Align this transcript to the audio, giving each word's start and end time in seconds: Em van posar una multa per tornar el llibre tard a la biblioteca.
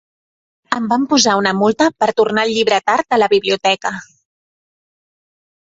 Em 0.77 0.87
van 0.93 1.03
posar 1.11 1.35
una 1.41 1.51
multa 1.59 1.91
per 1.99 2.09
tornar 2.23 2.47
el 2.49 2.55
llibre 2.57 2.81
tard 2.91 3.19
a 3.19 3.21
la 3.25 3.29
biblioteca. 3.39 3.95